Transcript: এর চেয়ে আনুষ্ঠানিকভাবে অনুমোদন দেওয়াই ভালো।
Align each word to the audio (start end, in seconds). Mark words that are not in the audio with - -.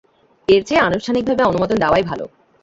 এর 0.47 0.61
চেয়ে 0.63 0.85
আনুষ্ঠানিকভাবে 0.87 1.43
অনুমোদন 1.43 1.77
দেওয়াই 1.79 2.03
ভালো। 2.03 2.25